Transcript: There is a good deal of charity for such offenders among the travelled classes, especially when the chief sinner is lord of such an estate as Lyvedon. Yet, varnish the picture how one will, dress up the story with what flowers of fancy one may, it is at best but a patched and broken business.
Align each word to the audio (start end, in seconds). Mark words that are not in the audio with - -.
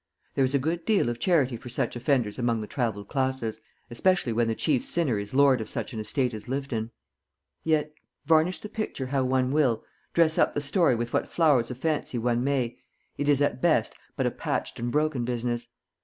There 0.33 0.43
is 0.43 0.55
a 0.55 0.57
good 0.57 0.83
deal 0.83 1.09
of 1.09 1.19
charity 1.19 1.55
for 1.55 1.69
such 1.69 1.95
offenders 1.95 2.39
among 2.39 2.59
the 2.59 2.65
travelled 2.65 3.07
classes, 3.07 3.61
especially 3.91 4.33
when 4.33 4.47
the 4.47 4.55
chief 4.55 4.83
sinner 4.83 5.19
is 5.19 5.35
lord 5.35 5.61
of 5.61 5.69
such 5.69 5.93
an 5.93 5.99
estate 5.99 6.33
as 6.33 6.47
Lyvedon. 6.47 6.89
Yet, 7.63 7.93
varnish 8.25 8.57
the 8.57 8.67
picture 8.67 9.05
how 9.05 9.23
one 9.23 9.51
will, 9.51 9.83
dress 10.15 10.39
up 10.39 10.55
the 10.55 10.59
story 10.61 10.95
with 10.95 11.13
what 11.13 11.29
flowers 11.29 11.69
of 11.69 11.77
fancy 11.77 12.17
one 12.17 12.43
may, 12.43 12.79
it 13.19 13.29
is 13.29 13.43
at 13.43 13.61
best 13.61 13.93
but 14.17 14.25
a 14.25 14.31
patched 14.31 14.79
and 14.79 14.91
broken 14.91 15.23
business. 15.23 15.67